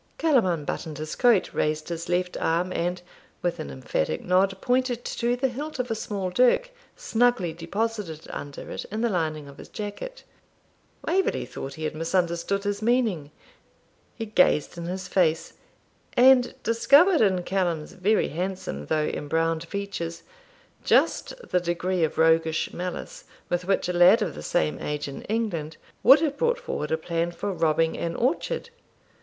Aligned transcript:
Callum 0.17 0.47
unbuttoned 0.47 0.97
his 0.97 1.15
coat, 1.15 1.53
raised 1.53 1.89
his 1.89 2.09
left 2.09 2.35
arm, 2.41 2.71
and, 2.73 2.99
with 3.43 3.59
an 3.59 3.69
emphatic 3.69 4.23
nod, 4.25 4.59
pointed 4.59 5.05
to 5.05 5.35
the 5.35 5.47
hilt 5.47 5.77
of 5.77 5.91
a 5.91 5.93
small 5.93 6.31
dirk, 6.31 6.71
snugly 6.95 7.53
deposited 7.53 8.25
under 8.31 8.71
it, 8.71 8.83
in 8.85 9.01
the 9.01 9.09
lining 9.11 9.47
of 9.47 9.59
his 9.59 9.69
jacket. 9.69 10.23
Waverley 11.07 11.45
thought 11.45 11.75
he 11.75 11.83
had 11.83 11.93
misunderstood 11.93 12.63
his 12.63 12.81
meaning; 12.81 13.29
he 14.15 14.25
gazed 14.25 14.75
in 14.75 14.85
his 14.85 15.07
face, 15.07 15.53
and 16.17 16.55
discovered 16.63 17.21
in 17.21 17.43
Callum's 17.43 17.91
very 17.91 18.29
handsome 18.29 18.87
though 18.87 19.05
embrowned 19.07 19.65
features 19.65 20.23
just 20.83 21.35
the 21.47 21.59
degree 21.59 22.03
of 22.03 22.17
roguish 22.17 22.73
malice 22.73 23.25
with 23.49 23.65
which 23.65 23.87
a 23.87 23.93
lad 23.93 24.23
of 24.23 24.33
the 24.33 24.41
same 24.41 24.79
age 24.79 25.07
in 25.07 25.21
England 25.25 25.77
would 26.01 26.21
have 26.21 26.37
brought 26.37 26.57
forward 26.59 26.89
a 26.89 26.97
plan 26.97 27.29
for 27.31 27.53
robbing 27.53 27.95
an 27.95 28.15
orchard. 28.15 28.71